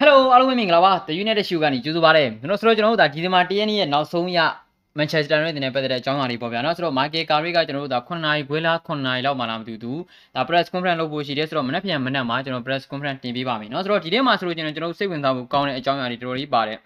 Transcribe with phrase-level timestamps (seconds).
[0.00, 4.38] Hello အားလုံးမင်္ဂလာပါ The United Show ကနေကြိုဆိုပါရစေကျွန်တော်ဆိုတော့ကျွန်တော်တို့ဒါဒီဇင်ဘာ1ရက်နေ့ရဲ့နောက်ဆုံးရ
[4.98, 10.00] Manchester United နဲ့ပတ်သက်တဲ့အကြောင်းအရာတွေပေါ့ဗျာနော်ဆိုတော့ Michael Carrick ကကျွန်တော်တို့ဒါ9နာရီခွဲလား9နာရီလောက်မှလာမသိဘူး
[10.34, 16.78] ဒါ press conference လုပ်ဖို့ရှိတယ်ဆိုတော့မနေ့ပြန်မနေ့မှကျွန်တော် press conference တင်ပေးပါမယ်နော်ဆိုတော့ဒီနေ့မှဆိုလို့ကျွန်တော်တို့စိတ်ဝင်စားဖို့ကောင်းတဲ့အကြောင်းအရာတွေတော်တော်လေးပါတယ်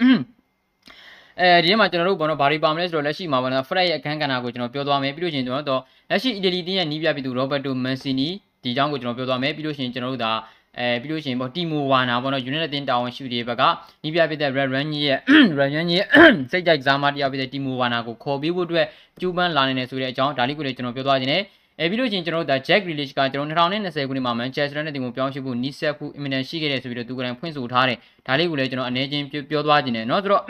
[1.41, 8.29] အဲဒီထဲမှာကျွန်တော်တို့ဘောနော်ဘာတွေပါမလဲဆိုတော့လက်ရှိမှာဘောနော် Fred ရဲ့အခန်းကဏ္ဍကိုကျွန်တော်ပြောသွားမယ်ပြီးလို့ရှိရင်ကျွန်တော်တို့လက်ရှိအီတလီတင်းရဲ့နီးပြပြည်သူ Roberto Mancini
[8.63, 10.33] ဒီအကြောင်းကိုကျွန်တော်ပြောသွားမယ်ပြီးလို့ရှိရင်ကျွန်တော်တို့ဒါ
[10.80, 13.64] အဲပြီးလို့ရှိရင်ပေါ့တီမိုဝါနာပေါ့နော် United တင်တာဝန်ရှိတဲ့ဘက်က
[14.04, 15.20] နီးပြပြတဲ့ Red Run ကြီးရဲ့
[15.60, 16.08] Red Run ကြီးရဲ့
[16.52, 18.86] စိတ်ကြိုက်စားမတရားပြတဲ့တီမိုဝါနာကိုခေါ်ပြီးဖို့အတွက်
[19.20, 21.42] ကျူးပန်းလာနေတယ်ဆိုတဲ့အကြောင်းဒါလေးကိုလည်းကျွန်တော်ပြောသွားခြင်းနဲ့
[21.80, 30.44] အဲပြီးလို့ချင်းကျွန်တော်တို့ဒါ Jack Grealish ကကျွန်တော်2020ခုနှစ်မှာ Manchester United တင်ကိုပြောင်းရွှေ့ဖို့နီးစပ်ဖို့ imminent ရှိခဲ့တယ်ဆိုပြီးတော့သူကလည်းဖွင့်ဆိုထားတယ်ဒါလေးကိုလည်းကျွန်တော်အနေချင်းပြောသွားခြင်းနဲ့เนาะဆိုတော့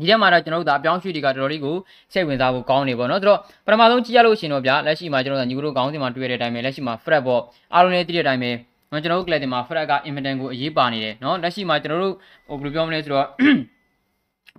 [0.00, 1.76] ဒီထဲမှာတော့ကျွန်တော်တို့ဒါအပြောင်းရွှေ့တွေကတော်တော်လေးကို
[2.12, 7.42] စိတ်ဝင်စားဖို့ကောင်းနေပေါ့နော်ဆိုတော့ပထမဆုံးကြည့်ရလို့ရှင်တော့ဗျာလက်ရှိမှာကျွန်တော်တို့ညီကိုတို့ကောင်းစင်မှာတွေ့ရတဲ့အတိုင်းပဲလက်ရှိမှာ Fred ပေါ့
[7.74, 8.50] အားလုံးလည်းသိတဲ့အတိုင်းပဲ
[8.91, 12.15] နော်ကျွန်တော်တို့ class တင်မှာ Fred က inventan ကိုအရေးပါနေတယ်နော်လက်ရှိမှာကျွန်တော်တို့
[12.47, 13.27] ဟိုဘယ်လိုပြောမလဲဆိုတော့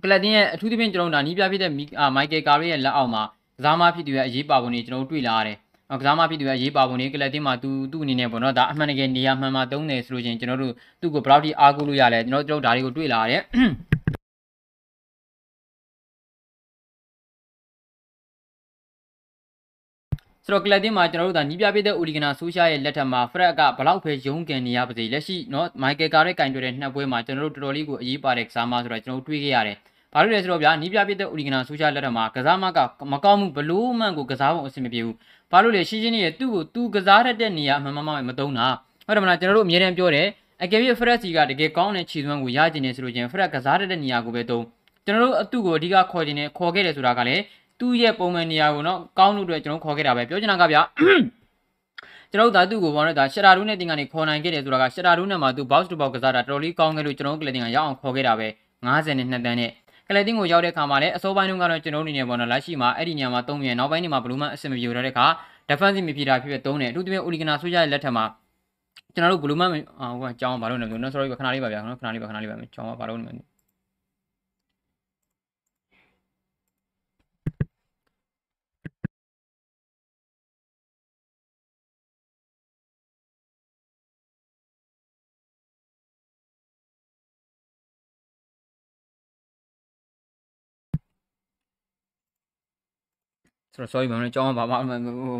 [0.03, 1.71] class တင်ရဲ့အထူးသဖြင့်ကျွန်တော်တို့ဒါနီးပြဖြစ်တဲ့
[2.15, 3.23] Michael Carrick ရဲ့လက်အောက်မှာ
[3.57, 5.57] ကစားမဖြစ်သူရဲ့အရေးပါပုံတွေကျွန်တော်တို့တွေ့လာရတယ်
[5.99, 13.41] ကစားမဖြစ်သူရဲ့အရေးပါပုံတွေကလပ်တင်မှာသူသူ့အနေနဲ့ပေါ့နော်ဒါအမှန်တကယ်နေရာမှန်မှသုံးတယ်ဆိုလို့ချင်းကျွန်တော်တို့သူ့ကိုဘယ်လောက်ထိအားကိုးလို့ရလဲကျွန်တော်တို့ဒါတွေကိုတွေ့လာရတယ်
[20.45, 29.77] ဆိုတော့ကလပ်တင်းမှာကျွန်တော်တို့ဒါနီးပြပေးတဲ့ဦးလီဂနာဆိုရှာရဲ့လက်ထက်မှာဖရက်ကဘလောက်ပဲရုံးကန်နေရပါစေလက်ရှိနော်မိုင်ကယ်ကာရဲ့ကင်တွေ့တဲ့နှစ်ပွဲမှာကျွန်တော်တို့တော်တော်လေးကိုအရေးပါတဲ့ကစားမဆိုတော့ကျွန်တော်တို့တွေးခဲ့ရတယ်
[30.13, 32.79] ဘာလို့လဲဆိုတော့ဗျာနီးပြပြတဲ့ဥရီကနာဆိုရှာလက်ထက်မှာကစားမက
[33.11, 35.15] မကောင်းဘူးဘလို့မှန်ကိုကစားဖို့အဆင်မပြေဘူး
[35.51, 38.67] ဘာလို့လဲရှင်းရှင်းလေးသူ့ကိုသူကစားတတ်တဲ့နေရာအမှန်မှန်မတုံးတာ
[39.07, 40.27] ဟုတ်တယ်မလားကျွန်တော်တို့အမြဲတမ်းပြောတယ်
[40.63, 44.63] အကယ်၍ဖရက်စီကတကယ်ကောင်းတဲ့ခြေစွမ်းကိုရကျင်နေဆိုလို့ချင်းဖရက်ကစားတတ်တဲ့နေရာကိုပဲတုံး
[45.05, 47.41] ကျွန်တော်တို့အတုကိုအဓိကခေါ်ကျင်နေခေါ်ခဲ့တယ်ဆိုတာကလည်း
[47.83, 50.81] သူ့ရဲ့ပုံမှန်နေရာကိုနော်ကောင်းလို့အတွက်ကျွန်တော်ခေါ်ခဲ့တာပဲပြောချင်တာကဗျာ
[52.31, 58.47] ကျွန်တော်တို့ဓာတုကိုဘောနော်ဒါရှရာရူးနဲ့တင်ကနေခေါ်နိုင်ခဲ့တယ်ဆိုတာကရှရာရူးနဲ့မှသူ box to box ကစားတာတော်တော်လေးကောင်းခဲ့လို့ကျွန်တော်ကလတင်ကရောက်အောင်ခေါ်ခဲ့တာပဲ
[58.85, 59.71] 90နဲ့2တန်းနဲ့
[60.07, 65.25] ကလတင်ကိုရောက်တဲ့အခါမှာလည်းအစိုးပိုင်းတုန်းကတော့ကျွန်တော်အနေနဲ့ဘောနော်လက်ရှိမှာအဲ့ဒီနေရာမှာ3မြန်နောက်ပိုင်းနေမှာဘလူးမန်အဆင်မပြေတော့တဲ့အခါ
[65.69, 68.25] defensive midfielder ဖြစ်ဖြစ်3တယ်အထူးသဖြင့်အိုလီဂနာဆိုကြရဲ့လက်ထက်မှာ
[69.13, 69.81] ကျွန်တော်တို့ဘလူးမန်ဟို
[70.29, 73.52] ကကြောင်းဘာလို့လဲနော် sorry ခဏလေးပါဗျာနော်ခဏလေးပါခဏလေးပါကြောင်းဘာလို့လဲ
[93.74, 94.94] ဆိုတော့ sorry မမကြောင်းဘာမှ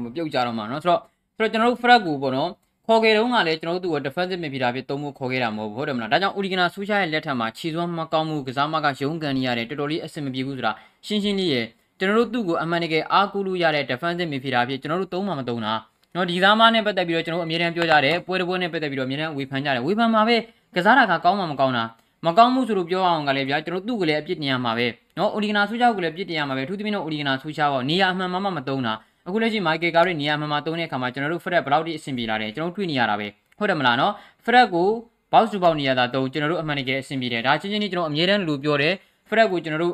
[0.04, 1.00] မပြုတ်ကြတော့မှာเนาะဆိုတော့
[1.36, 2.50] ဆိုတော့ကျွန်တော်တို့ frag ကိုပေါ့နော်
[2.86, 10.72] ခေါ်ခဲ့တုန်းကလည်းကျွန်တော်တို့သူ့ကို defensive midfielder ဖြစ်သုံးဖို့ခေါ်ခဲ့တာမဟုတ်ဘူးဟုတ်တယ်မလားဒါကြောင့် Urigana ဆူရှာရဲ့လက်ထက်မှာခြေစွမ်းမကောင်းမှုကစားမကရုန်းကန်နေရတယ်တော်တော်လေးအဆင်မပြေဘူးဆိုတာ
[11.06, 11.66] ရှင်းရှင်းလေးရယ်
[11.98, 15.74] ကျွန်တော်တို့သူ့ကိုအမှန်တကယ်အားကိုးလို့ရတဲ့ defensive midfielder ဖြစ်ကျွန်တော်တို့သုံးမှမသုံးတာ
[16.14, 20.36] နော်ဒီသားမနဲ့ပတ်သက်ပြီးတော့ကျွန်တော်တို့အမြဲတမ်းပြောကြတယ်ပွဲတစ်ပွဲနဲ့ပတ်သက်ပြီးတော့အမြဲတမ်းဝေဖန်ကြတယ်ဝေဖန်မှာပဲ
[20.76, 21.84] ကစားတာကကောင်းမှမကောင်းတာ
[22.25, 28.94] မကောင်းမှုဆိုလို့ပြောအောင်ကလည်းဗျာကျွန်တော်သူ့ကလည်းအပြစ်တင်ရမှာပဲနော်အိုလီဂနာဆူချာကိုလည်းအပြစ်တင်ရမှာပဲအထူးသဖြင့်တော့အိုလီဂနာဆူချာပေါ့နေရာအမှန်မှမသုံးတာ
[29.28, 34.13] အခုလက်ရှိမိုက်ကယ်ကာရီနေရာမှန်မှသုံးတဲ့အခါမှာကျွန်တော်တို့ဖရက်ဘယ်လောက်ထိအဆင်ပြေလာတယ်ကျွန်တော်တွေ့နေရတာပဲဟုတ်တယ်မလားနော်
[34.45, 34.89] ဖရက်ကို
[35.31, 38.94] ဘောက်စ်တူဘောက်နေရတာတော့ကျွန်တော်တို့အမှန်တကယ်အဆင်ပြေတယ်ဒါချင်းချင်းချင်းကျွန်တော်အမြဲတမ်းလူပြောတယ်
[39.29, 39.94] ဖရက်ကိုကျွန်တော်တို့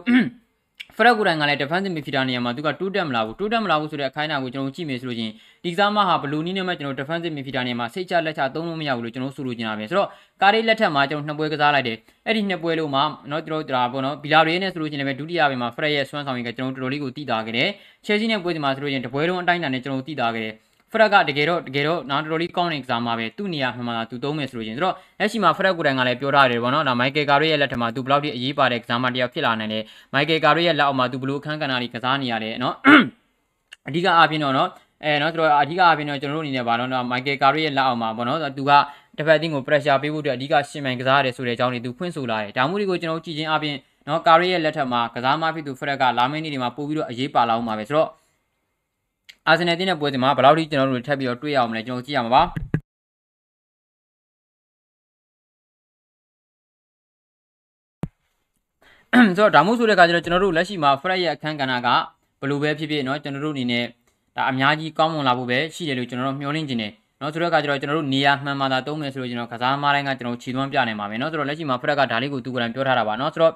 [0.96, 5.32] ဖရက်ကိုတိုင်ကလည်း defensive midfielder နေရာမှာသူကတိုးတက်မလာဘူးတိုးတက်မလာဘူးဆိုတဲ့အခိုင်းအနာကိုကျွန်တော်ကြည့်မယ်ဆိုလို့ချင်း
[5.64, 10.08] ဒီကစားမဟာဘလူးနီးနဲ့မှကျွန်တော် defensive midfielder နေရာမှာစိတ်ချလက်ချသုံးလို့မရဘူးလို့ကျွန်တော်ဆိုလိုချင်တာပဲဆိုတော့
[10.42, 17.68] ကားလေးလက်ထက်မှာကျွန်တော်နှစ်ပွဲကစားလိုက်တယ်အဲ့ဒီနှစ်ပွဲလုံးမှာเนาะကျွန်တော်ဒါပေါ့နော်ဘီလာရေးနဲ့ဆိုလို့ချင်းလည်းဒုတိယပိုင်းမှာဖရက်ရဲ့ဆွမ်းဆောင်ရည်ကကျွန်တော်တော်တော်လေးကိုတည်တာခဲ့တယ်
[18.06, 20.54] ချဲစီနဲ့ပွဲစီမှာဆိုလို့ချင်းတပွဲလုံးအတိုင်းအတာနဲ့ကျွန်တော်တည်တာခဲ့တယ်
[20.91, 29.83] ဖရက်ကတကယ်တော့တကယ်တော့နောက်တော်တော်လေးကောင်းတဲ့ကစားမှာပဲသူ့နေရာမှန်မှန်သာသူသုံးမယ်ဆိုလို့ချင်းဆိုတော့လက်ရှိမှာဖရက်ကိုတိုင်ကလည်းပြောထားတယ်ပေါ့နော်ဒါမိုက်ကယ်ကာရီရဲ့လက်ထက်မှာသူဘလောက်ထိအရေးပါတဲ့ကစားမတရားဖြစ်လာနိုင်တယ်
[30.13, 32.75] မိုက်ကယ်ကာရီရဲ့လက်အောက်မှာသူဘလို့အခန်းကဏ္ဍကြီးကစားနေရတယ်နော်
[33.87, 34.69] အဓိကအားဖြင့်တော့နော်
[35.03, 38.71] အဲနော်ဆိုတော့အဓိကအားဖြင့်တော့ကျွန်တော်တို့အနေနဲ့ဗာတော့မိုက်ကယ်ကာရီရဲ့လက်အောက်မှာပေါ့နော်သူက
[39.17, 43.77] တစ်ဖက်တင်းကို pressure ပေးဖို့အတွက်အဓိကရှင်မိုင်ကစားရတယ်ဆိုတဲ့အကြောင်းတွေသူဖွင့်ဆိုလာတယ်ဒါမှမဟုတ်ဒီကိုကျွန်တော်ကြည့်ချင်းအားဖြင့်
[44.07, 48.09] နော်ကာရီရဲ့လက်ထက်မှာကစားမဖြစ်သူဖရက်ကလာမင်းနေတွေမှာပို့ပြီးတော့အရေးပါလာအောင်ပါပဲဆိုတော့
[49.48, 52.42] အာဆင်နယ်တင်းတဲ့ပွဲစဉ်မှာဘယ်လောက်ထိကျွန်တော်တို့ထပ်ပြီးတော့တွေ့ရအောင်မလဲကျွန်တော်ကြည့်ရမှာပါ
[59.14, 61.88] ဆိုတော့ဒါမှမဟုတ်ဆိုတဲ့အခါကျတော့ကျွန်တော်တို့လက်ရှိမှာ Fred ရဲ့အခန်းကဏ္ဍက
[62.40, 63.84] ဘယ်လိုပဲဖြစ်ဖြစ်เนาะကျွန်တော်တို့အနေနဲ့
[64.36, 73.52] ဒါအများကြီးကောင်းမွန်လာဖို့ပဲရှိတယ်လို့ကျွန်တော်တို့မျှော်လင့်နေတယ်เนาะဆိုတော့အခါကျတော့ကျွန်တော်တို့နေရာမှန်မှန်သာသုံးမယ်ဆိုလို့ကျွန်တော်ကစားမတိုင်းကကျွန်တော်ခြေသွမ်းပြနိုင်ပါမယ်เนาะဆိုတော့လက်ရှိမှာ Fred ကဒါလေးကိုသူကလည်းပြောထားတာပါเนาะဆိုတော့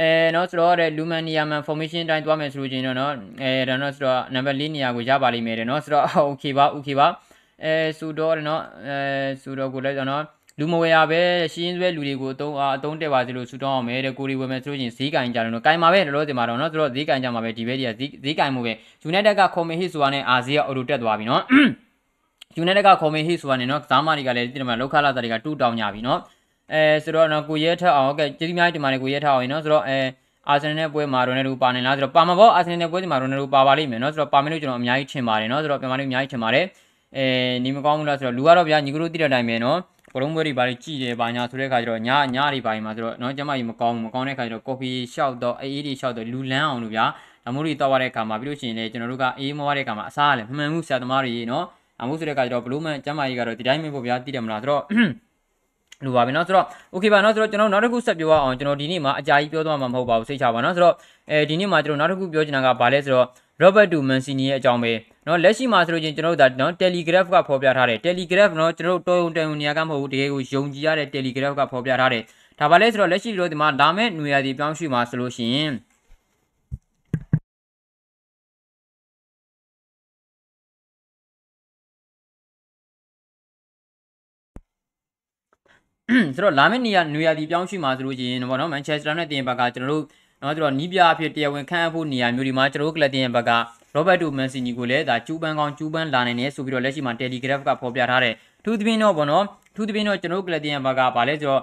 [0.00, 3.12] အဲနော်ဆိုတော့တဲ့ Lumania man formation တိုင်းသွားမယ်ဆိုလို့ချင်းတော့နော်
[3.42, 7.06] အဲဒါနော်ဆိုတော့ number 4နေရာကိုရပါလိမ့်မယ်တဲ့နော်ဆိုတော့ okay ပါ okay ပါ
[7.64, 8.96] အဲဆိုတော့နော်အဲ
[9.42, 10.22] ဆိုတော့ကိုလည်းနော်
[10.60, 11.20] လူမဝယ်ရပဲ
[11.52, 18.72] ရှင်းစွဲလူတွေကိုအတုံးအတုံးတက်ပါစေလို့ဆူတောင်းအောင်မယ်တဲ့ကိုရီဝယ်မယ်ဆိုလို့ချင်းဈေးကင်ကြတယ်နော်ကင်ပါပဲလောလောဆယ်မှာတော့နော်ဆိုတော့ဈေးကင်ကြမှာပဲဒီဘက်ကြီးကဈေးဈေးကင်မှုပဲ
[19.10, 21.42] United ကခေါ်မေဟစ်ဆိုတာနဲ့အာဇီကအော်တိုတက်သွားပြီနော်
[22.62, 26.20] United ကခေါ်မေဟစ်ဆိုတာနဲ့နော်ကစားမတွေကလည်းဒီမှာလောက်ခလာတာတွေကတူတောင်းကြပြီနော်
[26.72, 29.98] အဲဆိုတော့နော်ကိုရဲထက်အောင်ဟုတ်ကဲ့ကျေးဇူးများတင်ပါတယ်ကိုရဲထက်အောင်နော်ဆိုတော့အဲ
[30.48, 36.64] အာဆင်နယ်နဲ့ပွဲမှာရိုနယ်ဒိုပါနေလားဆိုတော့ပါမှာပေါ့အာဆင်နယ်နဲ့ပွဲဒီမှာရိုနယ်ဒိုပါပါလိမ့်မယ်နော်ဆိုတော့ပါမယ်လို့ကျွန်တော်အများကြီးထင်ပါတယ်နော်ဆိုတော့ပြန်မလို့အများကြီးထင်ပါတယ်
[37.16, 37.26] အဲ
[37.64, 39.78] နေမကောင်းဘူးလားဆိုတော့လူကတော့ဗျာညီကတို့သိတဲ့အတိုင်းပဲနော်
[40.14, 47.04] ဘလုံးပွဲတွေပါလေးကြည်တယ်ပါညာဆိုတဲ့ခါကျတော့ညညတွေပါရင်မှာဆိုတော့နော်ကျမကြီးမကောင်းဘူးမကောင်းတဲ့ခါကျတော့ကော်ဖီရှောက်တော့အေးအေးတွေရှောက်တော့လူလန်းအောင်လို့ဗျာ
[47.44, 51.64] ဒါမို့လို့တောက်ရတဲ့ခါမှာပြီးလို့ရှိရင်လည်းကျွန်တော်တို့ကအေးမွားတဲ့ခါမှာအစားလည်းမှန်မှုဆရာသမားတွေနော်
[52.02, 54.82] အမှုဆိုတဲ့ခါကျတော့ဘလို့မှကျမကြီးကတော့ဒီတိုင်းပဲပေါ့ဗျာသိတယ်မလားဆိုတော့
[56.05, 60.95] လူပါပဲเนาะဆိုတော့ okay ပါเนาะဆိုတော့ကျွန်တော်နောက်တစ်ခုဆက်ပြောရအောင်ကျွန်တော်ဒီနေ့မှာအကြာကြီးပြောသွားမှာမဟုတ်ပါဘူးစိတ်ချပါเนาะဆိုတော့
[61.31, 63.27] အဲဒီနေ့မှာကျွန်တော်နောက်တစ်ခုပြောချင်တာကဘာလဲဆိုတော့
[63.61, 64.91] Robert Du Mancini ရဲ့အကြောင်းပဲ
[65.25, 72.23] เนาะလက်ရှိမှာဆိုလို့ချင်းကျွန်တော်တို့ဒါเนาะ Telegraph ကဖော်ပြထားတယ် Telegraph เนาะကျွန်တော်တို့တော်ုံတန်ုံနေရာကမဟုတ်ဘူးတကယ်ကိုယုံကြည်ရတဲ့ Telegraph ကဖော်ပြထားတယ်
[72.59, 75.71] ဒါပါလဲဆိုတော့လက်ရှိလို့ဒီမှာဒါမဲ့ຫນွေရာဒီပြောင်းရွှေ့မှာဆိုလို့ရှိရင်
[86.36, 90.04] ဆိုတော့လာမယ့်နေရာနွေရာသီပြောင်းရွှေ့မှာဆိုလို့ရှိရင်ပေါ့နော်မန်ချက်စတာနဲ့တင်ဘက်ကကျွန်တော်တို့
[90.42, 93.50] နော်ဆိုတော့နီးပြအဖြစ်တရားဝင်ခန့်အပ်ဖို့နေရာမျိုးဒီမှာကျွန်တော်တို့ကလပ်တင်ဘက်က
[93.94, 98.34] ရောဘတ်တိုမန်စီနီကိုလည်းဒါကျူးပန်းကောင်းကျူးပန်းလာနိုင်နေဆိုပြီးတော့လက်ရှိမှာ Telegraph ကဖော်ပြထားတယ်
[98.64, 99.44] ထူးသဖြင့်တော့ပေါ့နော်
[99.74, 101.62] ထူးသဖြင့်တော့ကျွန်တော်တို့ကလပ်တင်ဘက်ကဗာလဲဆိုတော့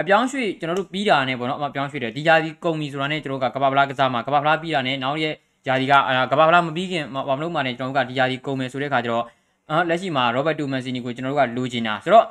[0.00, 5.34] အပြောင်းရွှေ့ကျွန်တော်တို့ပြီးတာနဲ့ပေါ့နော်အပြောင်းရွှေ့တယ်ဒီဂျာဒီကုံပြီဆိုတာနဲ့ကျွန်တော်တို့ကကဘာဖလားကစားမှာကဘာဖလားပြီးတာနဲ့နောက်ရဲ့
[5.66, 5.92] ဂျာဒီက
[6.30, 9.24] ကဘာဖလားမပြီးခင်ဘာမလို့မှလည်းကျွန်တော်တို့ကဒီဂျာဒီကုံမယ်ဆိုတဲ့ခါကျတော့
[9.88, 12.24] လက်ရှိမှာ Robert Tomassini ကိုကျွန်တော်တို့ကလိုချင်တာဆိုတော့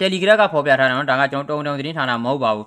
[0.00, 2.66] Telegram ကဖော်ပြထားတာနော်ဒါကကျွန်တော်တုံတုံသတင်းဌာနမဟုတ်ပါဘူး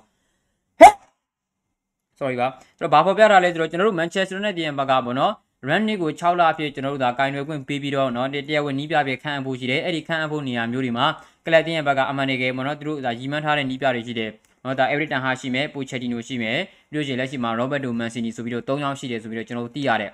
[2.18, 2.48] sorry ပါ
[2.78, 5.32] ဆိုတော့ဘာဖော်ပြထားလဲဆိုတော့ကျွန်တော်တို့ Manchester United ရဲ့ဘက်ကပေါ့နော်
[5.68, 11.06] Ranić ကို6လအဖြစ်ကျွန်တော်တို့ဒါကင်ရွယ်ခွင့်ပေးပြီးတော့เนาะတရားဝင်နီးပြပြခန့်အပ်ဖို့ရှိတယ်အဲ့ဒီခန့်အပ်ဖို့နေရာမျိုးတွေမှာ
[11.46, 14.30] ကလပ်တင်ရဲ့ဘက်ကအမှန်တကယ်ပေါ့နော်သူတို့ဒါရီမန်းထားတဲ့နီးပြတွေရှိတယ်
[14.62, 16.58] เนาะဒါ Everton ဟာရှိမယ်ပိုချက်တီနိုရှိမယ်
[16.90, 20.10] ပြီးလို့ရှိရင်လက်ရှိမှာ Roberto Mancini ဆိုပြီးတော့၃ယောက်ရှိတယ်ဆိုပြီးတော့ကျွန်တော်တို့သိရတယ်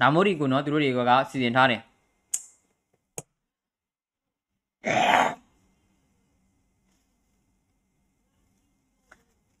[0.00, 1.00] ဒါမို့ဒီကိုเนาะသူတို့တွေက
[1.30, 1.80] စီစဉ်ထားတယ်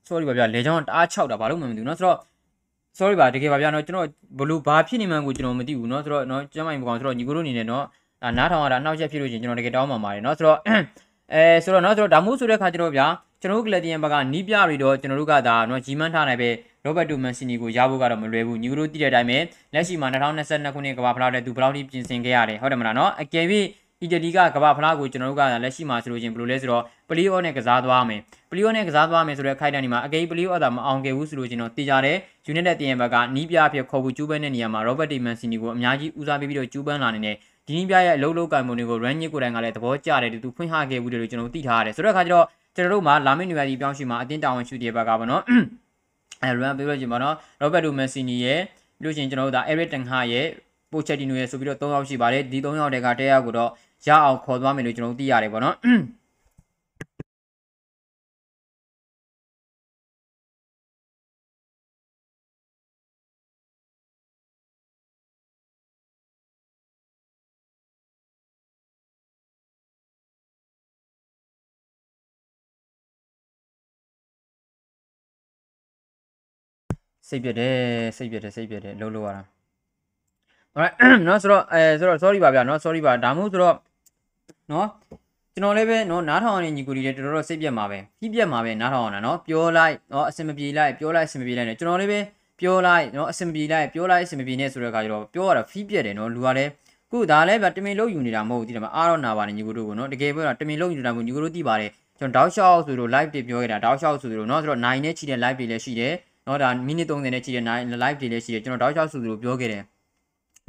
[0.08, 2.18] sorry ပါဗျာလေချောင်းတအား6တာဘာလို့မှမသိဘူးเนาะဆိုတော့
[2.98, 4.06] sorry ပါတကယ်ပါဗျာเนาะကျွန်တော်
[4.38, 7.84] ဘလို့ဘာဖြစ်နေမှန်းကိုကျွန်တော်မသိဘူးเนาะဆိုတော့เนาะကျမကြီးမကောင်ဆိုတော့ညီကိုတို့အနေနဲ့เนาะ
[8.24, 10.58] အာနားထောင်ရတာနှောက်ရက်ဖြစ်လို့ချင်းကျွန်တော်တကယ်တောင်းပန်ပါတယ်เนาะဆိုတော့
[11.32, 13.06] အဲဆိုတော့เนาะဆိုတော့ဒါမို့ဆိုတဲ့ခါကျတော့ဗျာ
[13.40, 16.48] ကျွန်တော်တို့ကလပ်တီယန်ဘက်ကနီးပြတွေတော့ကျွန်တော်တို့ကဒါเนาะဂျီမန်ထားနိုင်ပဲ
[16.84, 19.38] ရောဘတ်တိုမန်စီနီကိုရဖို့ကတော့မလွယ်ဘူးညီကိုတို့သိတဲ့အတိုင်းပဲ
[19.74, 23.46] လက်ရှိမှာ2022ခုနှစ်ကမ္ဘာဖလားတဲ့သူဘယ်လောက်ထိပြင်ဆင်ခဲ့ရတယ်ဟုတ်တယ်မလားเนาะအကယ်၍
[24.03, 28.19] အီတလီကကမ္ဘာဖလားကိုကျွန်တော်တို့ကလက်ရှိမှာဆိုလို့ချင်းဘယ်လိုလဲဆိုတော့ပလီအောနဲ့ကစားသွားမယ်
[28.51, 37.35] ပလီအောနဲ့ကစားသွားမယ်ဆိုတော့ခိုက်တန်ဒီမှာအကေပလီအောသာမအောင်ခဲ့ဘူးဆိုလို့ချင်းတော့တေချာတယ်ယူနိုက်တက်တင်ဘက်ကနီးပြအဖြစ်ခေါ်ဖို့ကျူးပန်းတဲ့နေရာမှာရောဘတ်တီမန်စီနီကိုအများကြီးဦးစားပေးပြီးတော့ကျူးပန်းလာနေတဲ့
[37.67, 45.43] ဒီနီးပြရဲ့အလုံးလုံးကံပုံတွေကို run ညစ်ကိုယ်တိုင်ကလည်းသဘောကျတယ်သူဖွင့်ဟခဲ့ဘူးတယ်လို့ကျွန်တော်သိထားရတယ်ဆိုတော့အခါကျတော့ကျွန်တော်တို့မှာလာမင်းနွေရာသီပြောင်းရွှေ့မှာအတင်းတာဝန်ရှိတဲ့ဘက်ကပေါ့နော်
[46.43, 48.59] အဲ run ပေးလို့ချင်းပေါ့နော်ရောဘတ်တိုမန်စီနီရဲ့
[49.01, 50.47] ပြီးလို့ချင်းကျွန်တော်တို့ဒါ Eric Ten Hag ရဲ့
[50.91, 53.71] ပိုချက်တီနိုရဲ့ဆိုပြီးတော့၃ယောက်ရှိပါတယ်ဒီ၃ယောက်တည်းကတဲယောက်ကိုတော့
[54.07, 55.75] ရအောင်ခေါ်သွားမယ်လို့ကျွန်တော်တို့သိရတယ်ပေါ့နော်
[77.29, 77.77] စိတ်ပြတယ်
[78.17, 79.58] စိတ်ပြတယ်စိတ်ပြတယ်လှုပ်လို့ရတာ
[80.78, 80.94] alright
[81.24, 83.76] เนาะဆိုတော့အဲဆိုတော့ sorry ပါဗျာเนาะ sorry ပါဒါမှမဟုတ်ဆိုတော့
[84.70, 84.86] เนาะ
[85.54, 92.20] ကျွန်တော်လည်းပဲเนาะနားထောင်ရတဲ့ညီကိုတွေလည်းတော်တော်စိတ်ပြက်မှာပဲပြီးပြက်မှာပဲနားထောင်ရတာเนาะပြောလိုက်เนาะအစင်မပြေလိုက်ပြောလိုက်အစင်မပြေလိုက်နဲ့ကျွန်တော်လည်းပဲ
[92.60, 96.70] ပြောလိုက်เนาะအစင်ပြေလိုက်ပြောလိုက်အစင်မပြေနဲ့ဆိုတဲ့အခါကျတော့ပြောရတာဖီးပြက်တယ်เนาะလူကလည်း
[97.10, 106.12] ခုဒါလည်းဗျတမင်လုံးယူနေတာမဟုတ်ဘူးဒီမှာအားတော့နာပါတယ်ညီကိုတို့ကိုเนาะတကယ်ပြောတာတမင်လုံးယူနေတာမဟုတ်ညီကိုတို့သိပါတယ်ကျွန်တော်တောက်လျှောက်ဆိုလို့ live တွေပြောခဲ့တာတောက်လျှောက်ဆိုလို့เนาะဆိုတော့9နဲ့ချီတဲ့ live တွေလည်းရှိတယ်
[106.44, 107.64] เนาะဒါမိနစ်30နဲ့ချီတဲ့
[108.02, 109.82] live တွေလည်းရှိတယ်ကျွန်တော်တောက်လျှောက်ဆိုလို့ပြောခဲ့တယ်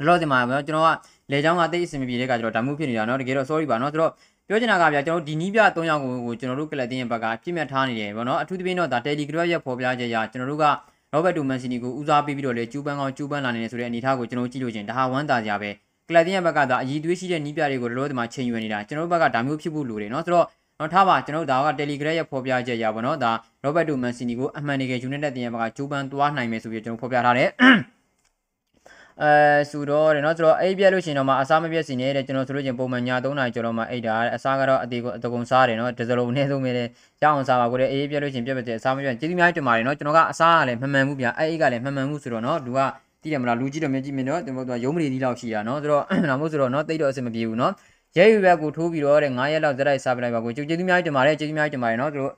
[0.00, 0.90] ောလောဆယ်မှာကျွန်တော်က
[1.30, 4.12] လေချောင်းကတိတ်အဆင်မပြေတဲ့ကကျွန်တော်ဒါမှုဖြစ်နေတာเนาะတကယ်တော့ sorry ပါเนาะဆိုတော့
[4.48, 10.66] ပြောချင်တာကဗျာကျွန်တော်ဒီနီးပြ၃ယောက်ကိုကျွန်တော်တို့ကလပ်တင်းရဲ့ဘက်ကပြည့်မြတ်ထားနေတယ်ဗောနော်အထူးသဖြင့်တော့ဒါ Telegram ရဲ့ဖော်ပြချက်အရကျွန်တော်တို့က
[11.14, 15.70] Robert Domancini ကိုဦးစားပေးပြီးတော့လေကျူးပန်းကောင်းကျူးပန်းလာနေတယ်ဆိုတဲ့အနေအထားကိုကျွန်တော်ကြည့်လို့ချင်းဒါဟာဝမ်းသာကြပဲ
[16.08, 20.46] ကလပ်တင်းရဲ့ဘက်ကဒါအည်သွေးရှိတဲ့နီးပြတွေကိုလောလောဆယ်မှာချိန်ရွယ်နေတာကျွန်တော်တို့ဘက်ကဒါမျိုးဖြစ်ဖို့လိုတယ်เนาะဆိုတော့
[20.78, 23.32] တော့ထားပါကျွန်တော်တို့ဒါက Telegram ရဲ့ဖော်ပြချက်ရပါတော့ဒါ
[23.64, 27.48] Robert Domancini ကိုအမှန်တကယ် United တင်ရဲ့ဘက်ကကျူးပန်းသွားနိုင်မယ်ဆိုပြီးကျွန်တော်ဖော်ပြထားတယ်
[29.23, 29.33] အဲ
[29.71, 36.83] ဆိုတော့တယ်နော်ဆိုတော့အဲ့ပြက်လို့ရှင်တော့မှအစားမပြက်စီနေတဲ့ကျွန်တော်ဆိုလို့ချင်းပုံမှန်ည3နာရီကျော်တော့မှအိတ်တာအစားကတော့အသေးကိုအတကုံစားတယ်နော်ဒီစလုံးနဲ့ဆုံးပဲလေ
[37.21, 42.79] ရအောင်စားပါကိုလေအေးပြက်လို့ရှင်ပြက်ပြက်တဲ့အစားမပြက်ကျေးဇူးများတင်ပါတယ်နော်ကျွန်တော်ကအစားကလည်းမမှန်ဘူးဗျအဲ့အိတ်ကလည်းမမှန်ဘူးဆိုတော့နော်လူက
[43.21, 47.73] တည်တယ်မလားလူကြည့်တော့မြင်ကြည့်မြင်တော့ကျွန်တော်တို့ကရုံးမလီဒီလောက်ရှိတာနော်ဆိုတော့ဒါမို့ဆိုတော့နော်တိတ်တော့အဆင်မပြေဘူးနော်
[48.17, 52.31] ရဲရွယ်ဘက်ကိုထိုးပြီးတော့တဲ့9ရက်လောက်ဇက်လိုက်စားပလိုက်ပါကိုကျေးဇူးများတင်ပါတယ်ကျေးဇူးများတင်ပါတယ်နော်သူတို့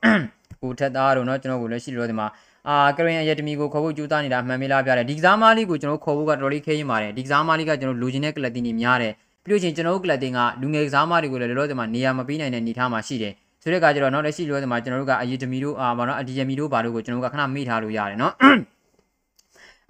[0.62, 2.28] ကိုထက်သားတို့နော်ကျွန်တော်ကိုလည်းရှိလို့ဒီမှာ
[2.70, 18.34] အာကရင်အယက်တမီကိုခေါ်ဖို့ကြိုးစားနေတာအမှန်မေးလားပြတယ်ဒီကစားမားလေးကိုကျွန်တော်ခေါ်ဖို့ကတော်တော်လေးခဲရင်ပါတယ်ဒီကစားမားလေးကကျွန်တော်လိုချင်တဲ့ကလပ်တင်ကြီးများတယ်ပြီးလို့ချင်းကျွန်တော်တို့ကလပ်တင်ကလူငယ်ကစားမားတွေကိုလည်းလောလောဆယ်မှာနေရာမပေးနိုင်တဲ့အနေအထားမှာရှိတယ်ဆိုတဲ့ကကြတော့နောက်လက်ရှိလောဆယ်မှာကျွန်တော်တို့ကအယက်တမီတို့အာဘာနော်အဒီယမီတို့ဘာတို့ကိုကျွန်တော်တို့ကခဏမေ့ထားလို့ရတယ်နော်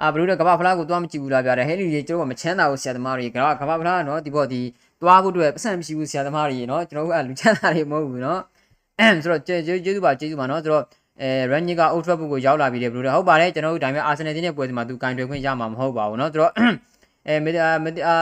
[0.01, 4.61] အာဘလူးတဲ့ကမ္ဘာဖလားကိုသွားမကြည့်ဘူးလားပြတယ်ဟဲလီကြီးကျွန်တော်ကမချမ်းသာဘူးဆရာသမားတွေကကမ္ဘာဖလားနော်ဒီဘော့ဒီ
[5.01, 8.41] သွားဖို့အတွက်ပတ်စံမရှိဘူးဆရာသမားတွေနော်ကျွန်တော်တို့ကလူချမ်းသာတွေမဟုတ်ဘူးနော်
[9.23, 16.52] ဆိုတော့ကျေးဇူးပါကျေးဇူးပါနော်ဆိုတော့ นาะဆိုတော့အဲ Rangnick က Old Trafford ကိုရောက်လာပြီလေဘလို့တဲ့ဟုတ်ပါတယ်ကျွန်တော်တို့ဒါပေမဲ့ Arsenal တင်းရဲ့ပွဲစဉ်မှာသူကင်တွယ်ခွင့်ရမှာမဟုတ်ပါဘူးเนาะဆိုတော့
[17.28, 18.16] အဲမဒီမဒီအာ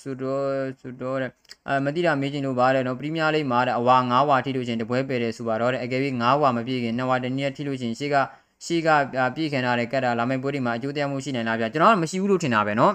[0.00, 0.38] ဆူဒို
[0.80, 1.30] ဆူဒိုတဲ့
[1.68, 8.16] အဲမတိတာမေးချင်လို့ပါတယ်နော်ပရီးမီးယားလိမှာတဲ့အဝါ9ဝါထိလို့ချင်းတပွဲပယ်တယ်ဆိုပါတော့တဲ့အကယ်၍9ဝါမပြည့်ခင်2ဝါတနည်းထိလို့ချင်းရှေ့က
[8.64, 8.88] ရှေ့က
[9.34, 12.92] ပြည့်ခင်ထားတဲ့ကတ်တာလာမယ့်ပွဲတွေမှာအကျိုးတရားမှုရှိနိုင်လားဗျကျွန်တော်ကမရှိဘူးလို့ထင်တာပဲနော်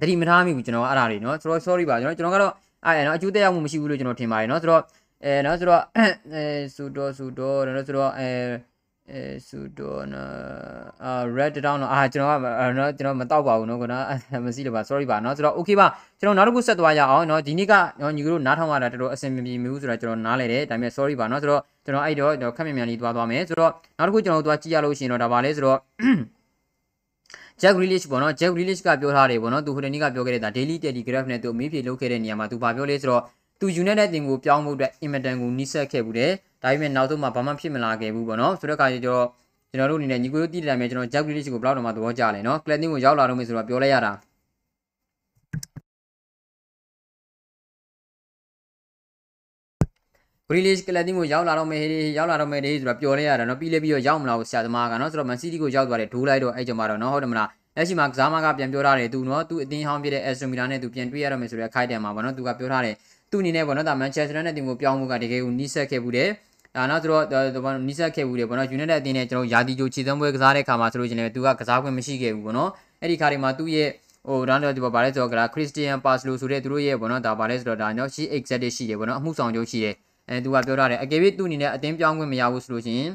[0.00, 2.52] တတိမထားမိဘူးကျွန်တော်ကအဲ့ဒါတွေနော်ဆိုတော့ sorry ပါကျွန်တော်ကျွန်တော်ကတော့
[2.86, 4.82] အဲ့နော်အကျိုးတရားမှုမရှိဘူးလို့ကျွန်တော်ထင်ပါတယ်နော်ဆိုတော့
[5.25, 5.83] အဲနော်ဆိုတော့
[6.33, 6.43] အဲ
[6.75, 8.29] ဆူဒိုဆူဒိုနော်ဆိုတော့အဲ
[9.11, 10.31] အဲဆူဒိုနော်
[11.03, 12.45] အာ red down တော့အာကျွန်တော်က
[12.77, 14.03] နော်ကျွန်တော်မတောက်ပါဘူးနော်ကွနော်
[14.45, 15.87] မရှိလို့ပါ sorry ပါနော်ဆိုတော့ okay ပါ
[16.19, 25.79] ကျွန်တော်နောက်တစ်ခုဆက်သွားရအောင်နော်ဒီနေ့ကနော်ညီတို့နားထောင်ရတာတော်တော်အဆင်မပြေဘူးဆိုတော့ကျွန်တော်နားလဲတယ်ဒါပေမဲ့ sorry ပါနော်ဆိုတော့ကျွန်တော်အဲ့တော့ခက်မြန်မြန်လေးသွားသွားမယ်ဆိုတော့နောက်တစ်ခုကျွန်တော်သွားကြည့်ရလို့ရှိရင်တော့ဒါပါလဲဆိုတော့
[27.61, 33.23] Jack Grealish ပေါ့နော် Jack Grealish ကပြောထားတယ်ပေါ့နော်သူဟိုတနေ့ကပြောခဲ့တဲ့ဒါ Daily Telegraph နဲ့သူအမေးဖြေလုပ်ခဲ့တဲ့နေရာမှာသူဘာပြောလဲဆိုတော့
[33.59, 36.31] သူ United တင်ကိုပြောင်းဖို့အတွက် Immortan ကိုနှိစက်ခဲ့ဘူးတယ်
[36.63, 39.25] ဒါပေမဲ့နောက်ဆုံးမှဘာမှဖြစ်မလာခဲ့ဘူးပေါ့နော်ဆိုတော့ခါကျတော့
[39.71, 44.11] ကျွန်တော်တို့အနေနဲ့ညီကိုတို့တည်တယ်မယ်ကျွန်တော် Jack Grealish ကိုဘယ်လောက်တော့မှသဘောကျလဲနော် Club တင်ကိုရောက်လာတော့မယ်ဆိုတော့ပြောလိုက်ရတာ
[50.49, 62.95] Grealish ကလပ်တင်ကိုရောက်လာတော့မယ်ဟေးရောက်လာတော့မယ်ဟေးဆိုတော့ပျော်လဲရတာနော်ပြီးလဲပြီးတော့ရောက်မလာဘူးဆရာသမားကနော်ဆိုတော့ Man City ကိုရောက်သွားတယ်ဒိုးလိုက်တော့အဲ့ကြမှာတော့နော်ဟုတ်တယ်မလားလက်ရှိမှာကစားမကပြန်ပြောထားတယ်သူနော်သူအတင်းဟောင်းပြတဲ့ Aston Villa နဲ့သူပြန်တွေ့ရတော့မယ်ဆိုတဲ့အခိုက်အတန့်မှာပေါ့နော်သူကပြောထားတယ်
[63.31, 66.29] သူအနေနဲ့ပေါ့နော်ဒါ Manchester United တင်ကိုပြောင်းမှုကတကယ်ကိုနီးစပ်ခဲ့ဘူးတယ်
[66.75, 72.69] ဒါနောက်ဆိုတော့နီးစပ်ခဲ့ဘူးတယ်ပေါ့နော် United အတင်းနဲ့ကျွန်တော်ယာတီဂျိုခြေသွမ်းပွဲကစားတဲ့ခါမှာဆိုလို့ချင်းလည်းသူကကစားခွင့်မရှိခဲ့ဘူးပေါ့နော်
[73.01, 73.89] အဲ့ဒီခါတွေမှာသူ့ရဲ့
[74.27, 79.95] ဟိုတော့ဒီပေါ်ပါလဲဆိုတော့ခရစ်စတီယန်ပါစလိုဆိုတဲ့သူတို့ရဲ့ပေါ့နော်ဒါပါလဲဆိုတော့ဒါနော်ရှိ exact ရှိတယ်ပေါ့နော်အမှုဆောင်ချုပ်ရှိတယ်
[80.29, 83.11] အဲသူကပြောထားတယ်အကယ်၍သူ့အနေနဲ့အတင်းပြောင်းခွင့်မရဘူးဆိုလို့ရှိရင်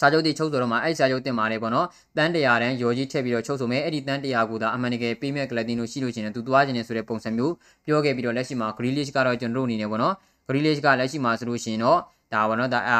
[0.00, 1.86] စာချုပ်တိချုပ်ဆိုတော့မှအဲ့စာချုပ်တင်ပါတယ်ပေါ့နော်
[2.16, 7.54] တန်းတရာတန်းရော်ကြီးထည့်ပြီးတော့ချုပ်ဆိုမယ်အဲ့ဒီတန်းတရာကိုသာအမှန်တကယ်ပေးမဲ့ကလတင်လို့ရှိလို့ရှင်တယ်သူသွားခြင်းနဲ့ဆိုတဲ့ပုံစံမျိုး
[7.86, 10.14] ပြောခဲ့ပြီးတော့လက်ရှိမှာ Grealish ကတော့ကျွန်တော်တို့အနေနဲ့ပေါ့နော်
[10.48, 11.98] Grealish ကလက်ရှိမှာဆိုလို့ရှင်တော့
[12.34, 12.98] ဒါပေါ့နော်ဒါအာ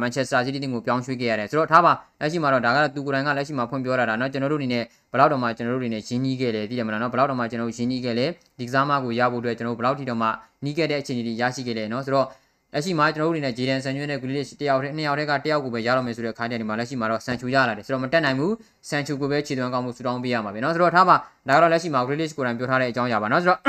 [0.00, 8.26] Manchester City တင်ကိုပြောင်းရွှေ့ခဲ့ရတယ်ဆိုတော့ထားပါလက်ရှိမှာတော့ဒါကတော့သူကိုယ်တိုင်ကလက်ရှိမှာဖွင့်ပြောတာဒါနော်ကျွန်တော်တို့အနေနဲ့ဘလောက်တော့မှကျွန်တော်တို့အနေနဲ့ရင်းနှီးခဲ့လေသိတယ်မလားနော်ဘလောက်တော့မှကျွန်တော်ရင်းနှီးခဲ့လေ
[8.58, 10.28] ဒီကစားမကိုရဖို့အတွက်ကျွန်တော်တို့ဘလောက်ထိတော့မှ
[10.64, 12.26] နှီးခဲ့တဲ့အခြေအနေတွေရရှိခဲ့လေနော်ဆိုတော့
[12.73, 18.53] လက်ရှိမှာကျွန်တော်တို့အနေနဲ့ဂျေဒန်ဆန်ချွေးနဲ့ဂူလီလစ်တယောက်တည်းနှစ်ယောက်တည်းကတယောက်ကိုပဲရတော့မယ်ဆိုတဲ့ခိုင်းတဲ့ဒီမှာလက်ရှိမှာတော့ဆန်ချူရလာတယ်ဆိုတော့မတက်နိုင်ဘူး
[18.89, 21.15] ဆန်ချူကိုပဲခြေသွင်းကောင်းမှုဆူတောင်းပေးရမှာပဲเนาะဆိုတော့ထားပါ
[21.47, 23.59] ဒါကတော့လက်ရှိမှာဂူလီလစ်ကိုယ်တိုင်ပြောထားတဲ့အကြောင်းအရာပါเนาะဆိုတော့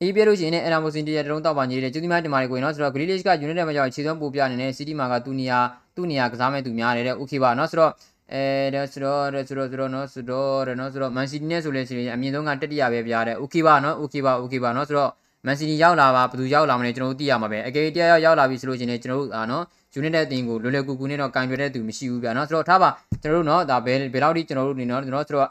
[0.00, 5.58] အေးပြလို့ရှိရင်လည်းအရာမိုစင်တီရဲ့တရုံးတောက်ပါညီတဲ့ကျူးဒီမိုင်းတင်မာတွေကိုနော်ဆိုတော့ Grealish က United မှာကြောက်ခြေသွမ်းပို့ပြနေတယ် City မှာကသူ့နေရာ
[5.96, 7.92] သူ့နေရာကစားမဲ့သူများတယ်တဲ့ okay ပါနော်ဆိုတော့
[8.32, 8.42] အဲ
[8.74, 15.10] ဒါဆိုတော့ဆိုတော့ဆိုတော့နော်ဆိုတော့နော်ဆိုတော့ Man City နဲ့ဆိုလဲဆိုရင်အမြင့်ဆုံးကတတိယပဲပြရတယ် okay ပါနော် okay ပါ okay ပါနော်ဆိုတော့
[15.45, 19.63] Man City ရောက်လာပါဘယ်သူရောက်လာမလဲကျွန်တော်တို့သိရမှာပဲအကယ်တရားရောက်လာပြီဆိုလို့ရှိရင်ကျွန်တော်တို့အာနော်
[19.99, 22.89] United အသင်းကိုလွယ်လွယ်ကူကူနဲ့တော့ကင်တွယ်တဲ့သူမရှိဘူးဗျာနော်ဆိုတော့ထားပါ
[23.21, 25.49] ကျွန်တော်တို့နော်ဒါဘယ်ဘယ်လောက်ထိကျွန်တော်တို့နေနော်ကျွန်တော်ဆိုတော့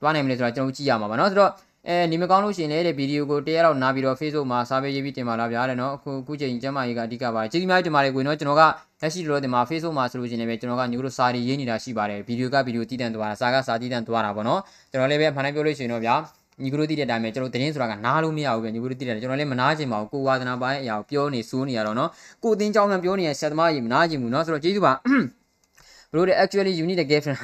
[0.00, 1.50] သွားနိုင်မလဲဆိုတော့ကျွန်တော်ကြည့်ရမှာပါနော်ဆိုတော့
[1.88, 14.60] အဲနေမကောင်းလို့ရှိရင်လည်းဗီဒီယိုကိုတရားတော့နားပြီးတော့ Facebook မှာစာပေရေးပြီးတင်ပါလားဗျာတဲ့နော်အခုအခုချိန်ကျမ်းမာရေးကအဓိကပါကျေးဇူးများတင်ပါတယ်ကိုနော်ကျွန်တော်ကလက်ရှိလောဒီမှာ Facebook မှာဆိုလို့ရှိရင်လည်းကျွန်တော်ကညို့တို့စာရေးနေတာရှိပါတယ်ဗီဒီယိုကဗီဒီယိုတည်တံ့သွားတာစာကစာတည်တံ့သွားတာပေါ့နော်
[14.90, 16.14] ကျွန်တော်လည်းပဲမှန်တိုင်းပြောလို့ရှိရင်တော့ဗျာ
[16.62, 22.10] ညီကတို့သိတဲ့အတိုင်းပဲကျွန်တော်သတင်းဆိုတာကနားလို့မရဘူးပဲညီကတို့သိတယ်ကျွန်တော်လည်းမနာချင်ပါဘူးကိုဝါသနာပိုင်းအရာကိုပြောနေစိုးနေရတော့နော်
[22.42, 24.92] ကိုအတင်းကြောင်းမှပြောနေရဆက်သမားကြီးမနာချင်ဘူးနော်ဆိုတော့ကျေးဇူးပါ
[26.10, 27.38] ဘလို့တဲ့ actually you need a girlfriend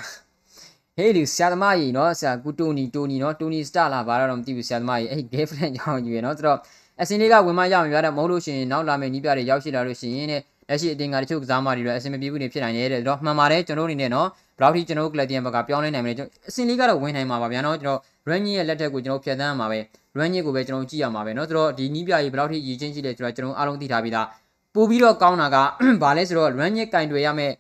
[0.97, 6.59] ဟေးလူဆရာသမားကြီးနော်ဆရာကူတိုနီတိုနီနော်တိုနီစတာလာဘာတော့မသိဘူးဆရာသမားကြီးအဲ့ girlfriend ကြောင်းယူရနော်ဆိုတော့
[7.01, 10.41] အစင်းလေးကဝင်မရမှာပြတဲ့မဟုတ်လို့ရှိရင်နောက်လာမယ့်ညီးပြတွေရောက်ရှိလာလို့ရှိရင်တဲ့
[10.71, 18.01] လက်ရှိအတင်ကတချို့ကစားမတွေတော့အဆင်မပြေဘူးနေဖြစ်နိုင်တယ်တဲ့တော့မှန်ပါတယ်ကျွန်တော်အနေနဲ့နော်ဘယ်လောက်ထိကျွန်တော်ကလပ်တင်ဘက်ကပြောင်းလဲနိုင်မလဲကျွန်တော်အဆင်လေးကတော့ဝင်နိုင်မှာပါဗျာနော်ကျွန်တော်
[18.31, 19.79] Range ရဲ့လက်ထက်ကိုကျွန်တော်ဖြတ်သန်းရမှာပဲ
[20.19, 24.27] Range ကိုပဲကျွန်တော်ကြည့်ရမှာပဲနော်ဆိုတော့ဒီနီးပြကြီးဘယ်လောက်ထိရည်ချင်းရှိလဲဆိုတော့ကျွန်တော်အားလုံးသိထားပြီးသား
[24.75, 25.57] ပို့ပြီးတော့ကောင်းတာက
[26.03, 27.53] ဘာလဲဆိုတော့ Range ကင်တွေရမယ်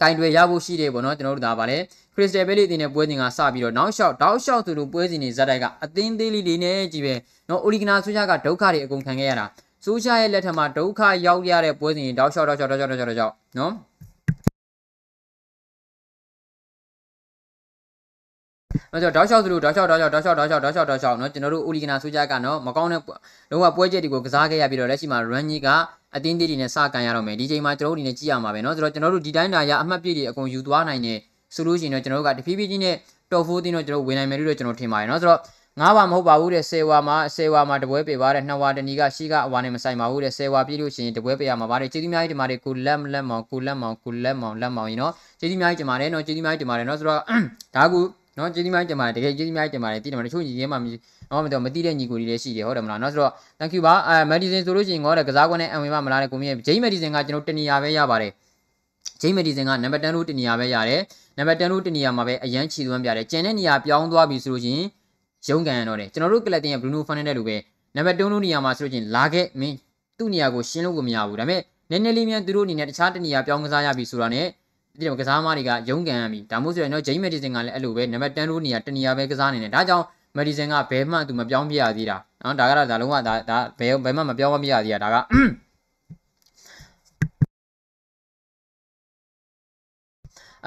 [0.00, 1.78] ကင်တွေရဖို့ရှိတယ်ပေါ့နော်ကျွန်တော်တို့ဒါပါလဲ
[2.14, 7.14] ခရစ်စတယ်ဘဲလေးအတင်းနဲ့ပွဲစဉ်ကစပြီးတော့နောက်လျှောက်တောက်လျှောက်သူတို့ပွဲစဉ်တွေဇက်တိုက်ကအသင်းသေးလေးလေးနဲ့ကြီးပဲ
[7.48, 9.46] နော်အိုလီဂနာဆွေးရကဒုက္ခတွေအကုန်ခံခဲ့ရတာ
[9.84, 13.72] ဆိုရှာရဲ့လက်ထက်မှာဒုက္ခရောက်ရတဲ့ပွဲစဉ်တောက်လျှောက်တောက်လျှောက်တောက်လျှောက်တောက်လျှောက်တောက်လျှောက်နော်
[18.92, 23.00] အဲ့တော့တောက်လျှောက်သလိုတောက်လျှောက်တောက်လျှောက်တောက်လျှောက်တောက်လျှောက်တောက်လျှောက်တောက်လျှောက်နော်ကျွန်တော်တို့ဦးလီကနာဆိုရှာကနော်မကောင်းတဲ့
[23.50, 25.68] လုံးဝပွဲချက်တွေကိုကစားခဲ့ရပြီးတော့လက်ရှိမှာ run ကြီးက
[26.16, 31.18] အတင်းသေးတွေနဲ့စကန်ရတော့မယ်ဒီချိန်မှာကျွန်တော်တို့အနေနဲ့ကြည့်ရမှာပဲနော်ဆိုတော့ကျွန်တော်တို့ဒီတိုင်းဒါရအမှတ်ပြည့်တွေအကုန်ယူသွားနိုင်တယ်
[31.54, 32.96] ဆိုလို့ရှိရင်တော့ကျွန်တော်တို့ကတဖြည်းဖြည်းချင်းနဲ့
[33.32, 35.40] တော်ဖိုးတင်းတော့ကျွန်တော်ဝင်နိုင်မယ်လို့ကျွန်တော်ထင်ပါတယ်နော်ဆိုတော့
[35.80, 47.20] ၅ဝါမဟုတ်ပါဘူးတဲ့၁၀ဝါမှာ၁၀ဝါမှာတပွဲပေးပါတဲ့၂ဝါတနီကရှိကအဝါနဲ့မဆိုင်ပါဘူးတဲ့၁၀ဝါပြည့်လို့ရှိရင်တပွဲပေးရမှာပါတဲ့ကျေးဇူးများကြီးတင်ပါတယ်ကိုလက်လက်မောင်ကိုလက်မောင်ကိုလက်မောင်လက်မောင်ရေနော်ကျေးဇူးများကြီးတင်ပါတယ်နော်ကျေးဇူးများကြီးတင်ပါတယ်နော်ဆိုတော့
[47.76, 48.00] ဒါကူ
[48.38, 50.78] နော်ကျေးဇူးများတင်ပါတယ်တကယ်ကျေးဇူးများတင်ပါတယ်တိတယ်မတချို့ညီရဲမှာ
[51.30, 58.32] နော်မတော်မတိတဲ့ညီကိုတွေလည်းရှိတယ်ဟုတ်တယ်မလားနော်ဆိုတော့ thank you ပါအဲမက်ဒီဆင်ဆိုလို့ရှိရင်ငေါတဲ့ကစားကွန်းနဲ့အံဝင်ပါမလားတဲ့ကိုမြင့်ဂျိမ်းမက်ဒီဆင်ကကျွန်တော်တနေရာပဲရပါတယ်
[59.20, 61.00] ဂျိမ်းမက်ဒီဆင်ကနံပါတ်10လို့တနေရာပဲရတယ်
[61.38, 64.86] နံပါတ်10လို့တနေရာမှာပဲအရန်ချီသွမ်းပြတယ်ကျန်တဲ့နေရာပြောင်းသွားပြီဆိုလို့ရှိရင်
[65.48, 67.56] ရုံးကန်ရတော့တယ်ကျွန်တော်တို့ကလပ်တင်ရဲ့ Bruno Fernandes လိုပဲ
[67.96, 69.76] နံပါတ်3လို့နေရာမှာဆိုလို့ရှိရင်လာခဲ့မင်း
[70.18, 71.60] သူ့နေရာကိုရှင်းလို့ကိုမရဘူးဒါပေမဲ့
[71.90, 74.46] နည်းနည်းလေးမြန်သူတို့အနေနဲ့တခြားတနေရာပြောင်းကစားရပြီဆိုတာနဲ့
[74.98, 80.04] ဒီကစားသမားတွေကရုံးကန်ရပြီဒါမှမဟုတ်ဆိုရင်တော့ဂျိမ်း medicine ကလည်းအဲ့လိုပဲနံပါတ်10လို့နေရာတနေရာပဲကစားနေတယ်ဒါကြောင့်
[80.36, 85.24] medicine ကဘယ်မှသူမပြောင်းပြရသေးတာနော်ဒါကတော့ဒါလုံးဝဒါဒါဘယ်ဘယ်မှမပြောင်းမပြရသေးတာဒါက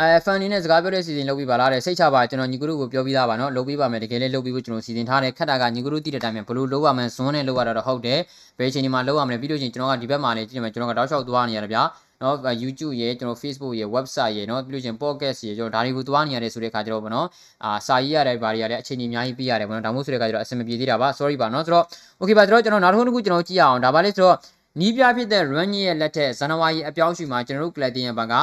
[0.01, 8.19] အဲဖန်နေနဲ့စကားပြောတဲ့စီစဉ်လုပ်ပြီးပါလားတဲ့စိတ်ချပါကျွန်တော်ညီကတို့ကိုပြောပြီးသားပါနော်လုပ်ပြီးပါမယ်တကယ်လည်းလုပ်ပြီးဖို့ကျွန်တော်စီစဉ်ထားတယ်ခက်တာကညီကတို့တည်တဲ့အတိုင်းပဲဘလို့လုပ်ရမယ်ဇွန်းနဲ့လုပ်ရတာတော့ဟုတ်တယ်
[8.57, 11.83] ဘယ်အချိန်ဒီမှာလုပ်ရမလဲပြီးလို့ချင်းကျွန်တော်ကဒီဘက်မှာလည်းကြည့်မယ်ကျွန်တော်ကတောက်လျှောက်သွားနေရတယ်ဗျာ
[12.23, 17.27] နော် YouTube ရဲ့ကျွန်တော် Facebook ရဲ့ website ရဲ့နော်ပြီးလို့ချင်း podcast ရဲ့ကျွန်တော်ဒါတွေကိုသွားနေရတယ်ဆိုတဲ့ခါကျတော့ဗောနော်
[17.65, 21.85] အာစာရေးရတယ်ဘာတွေရတယ်အချိန်ကြီးအများကြီးပြရတယ်ဗောနော်ဒါမှမဟုတ်ဆိုတဲ့ခါကျတော့အဆင်မပြေသေးတာပါ sorry ပါနော်ဆိုတော့
[22.21, 24.37] okay ပါကျွန်တော်ကျွန်တော်နောက်တစ်ခုတစ်ခုကျွန်တော်ကြည့်ရအောင်ဒါပါလေဆိုတော့
[24.79, 28.35] နီးပြဖြစ်တဲ့ run ရဲ့လက်ထက်ဇန်နဝါရီအပြောင်းရွှေ့မှာကျွန်တော်တို့ collecting ရဲ့ဘက်က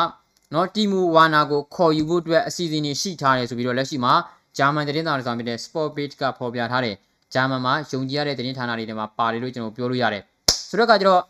[0.53, 4.15] နော်တီမူဝါနာကိုခေါ်ယူဖို့အတွက်အစီအစဉ်တွေရှိထားတယ်ဆိုပြီးတော့လက်ရှိမှာ
[4.59, 6.97] ဂျာမန်သတင်းစာတွေဆောင်ဖြစ်တဲ့ Sport Page ကဖော်ပြထားတယ်
[7.35, 10.23] ဂျာမန်မှာယုံကြည်ရတဲ့သတင်းဌာနတွေထဲမှာပါတယ်လို့ကျွန်တော်ပြောလို့ရတယ်
[10.69, 11.23] ဆိုတော့ကကျတော့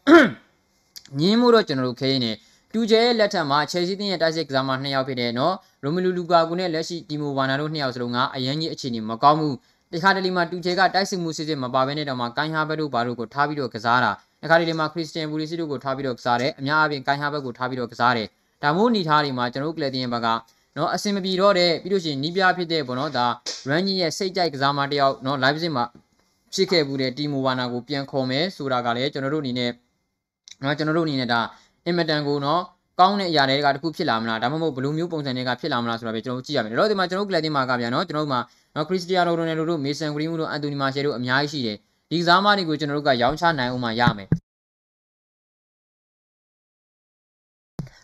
[1.21, 2.33] ညင်းမှုတော့ကျွန်တော်တို့ခဲရင်းနေ
[2.73, 9.55] တူကျဲရဲ့လက်ထက်မှာချယ်ဆီတင်းရဲ့တိုက်စစ်ကစားမနှစ်ယောက်ဖြစ်တဲ့နော်ရိုမီလူလူကာကူနဲ့လက်ရှိတီမိုဝါနာတို့နှစ်ယောက်စလုံးကအရန်ကြီးအခြေအနေမကောင်းဘူး
[9.93, 14.11] တခါတလေမှာတူကျဲကတိုက်စစ်မှုစစ်စစ်မပါဘဲနဲ့တော့မှကိုင်းဟာဘက်တို့ဘာတို့ကိုထားပြီးတော့ကစားတာ
[14.43, 18.29] တခါတလေမှာခရစ်စတန်ဘူလီစီတို့ကိုထားပြီးတော့ကစားတယ်အများအပြားကိုင်းဟာဘက်ကိုထားပြီးတော့ကစားတယ်
[18.65, 20.29] ဒါမို့အနေထားတွေမှာကျွန်တော်တို့ကလတင်ရဲ့ဘက်က
[20.77, 23.27] နော်အစင်မပြေတော့တဲ့ပြီးလို့ရှိရင်နီးပြဖြစ်တဲ့ပေါ့နော်ဒါ
[23.71, 25.85] range ရဲ့စိတ်ကြိုက်ကစားမတယောက်နော် live စစ်မှာ
[26.55, 29.71] ဖြစ်ခဲ့မှုတဲ့တီမိုဝါနာကိုပြန်ခေါ်မယ်ဆိုတာကလည်းကျွန်တော်တို့အနေနဲ့
[30.63, 31.41] နော်ကျွန်တော်တို့အနေနဲ့ဒါ
[31.87, 32.63] အင်မတန်ကိုနော်
[33.01, 38.41] ကောင်းတဲ့အရာတွေကတခုဖြစ်လာမလားဒါမှမဟုတ်ဘယ်လိုမျိုးပုံစံတွေကဖြစ်လာမလားဆိုတာပဲကျွန်တော်တို့ကြည့်ရမယ်။ဒါတော့ဒီမှာကျွန်တော်တို့ကလပ်တင်မှာကဗျာနော်ကျွန်တော်တို့မှာ
[38.75, 41.77] နော်ခရစ္စတီယာနိုရိုနယ်ဒိုတို့မေဆန်ဂရီမူတို့အန်တိုနီမာရှယ်တို့အများကြီးရှိတယ်။
[42.11, 44.29] ဒီကစားမတွေကိုကျွန်တော်တို့ကရောင်းချနိုင်အောင်မှရမယ်။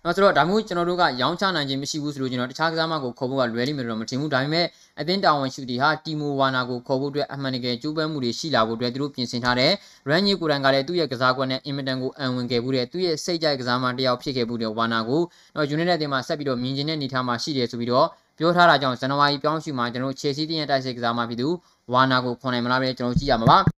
[0.04, 4.66] နော်ဆိုတော့ဒါမျိုးကျွန်တော်တို့ကရောင်းချနိုင်ခြင်းမရှိဘူးဆိုလို့ကျွန်တော်တခြားကစားမကိုခေါ်ဖို့ကလွယ်လိမ့်မယ်တော့မထင်ဘူးဒါပေမဲ့
[5.00, 9.72] အသင်းတာဝန်ရှိသူဟာတီမိုဝါနာကိုခေါ်ဖို့အတွက်အမှန်တကယ်ကြိုးပမ်းမှုတွေရှိလာဖို့အတွက်သူတို့ပြင်ဆင်ထားတယ်
[10.08, 15.22] ရန်ဂျီကိုရန်ကလည်းသူ့ရဲ့ကစားကွက်နဲ့အင်မတန်ကိုအံဝင်ခဲ့မှုတဲ့သူ့ရဲ့စိတ်ကြိုက်ကစားမတယောက်ဖြစ်ခဲ့မှုတဲ့ဝါနာကို
[15.56, 18.06] တော့ယူနိုက်တက်အသင်းမှာဆက်ပြီးတော့မြင်ကျင်တဲ့အနေထားမှာရှိတယ်ဆိုပြီးတော့
[18.38, 21.48] ပြောထားတာကြောင့်ဇန်နဝါရီပြောင်းရွှေ့မှာကျွန်တော်တို့ချယ်ဆီတင်းရဲ့တိုက်စစ်ကစားမဖြစ်သူ
[21.92, 23.79] ဝါနာကိုခေါ်နိုင်မလားပဲကျွန်တော်ကြည့်ရမှာပါ